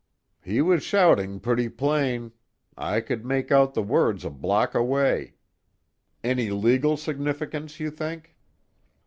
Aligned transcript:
"He 0.43 0.63
was 0.63 0.81
shouting 0.81 1.39
pretty 1.39 1.69
plain. 1.69 2.31
I 2.75 3.01
could 3.01 3.23
make 3.23 3.51
out 3.51 3.75
the 3.75 3.83
words 3.83 4.25
a 4.25 4.31
block 4.31 4.73
away. 4.73 5.35
Any 6.23 6.49
legal 6.49 6.97
significance, 6.97 7.79
you 7.79 7.91
think?" 7.91 8.35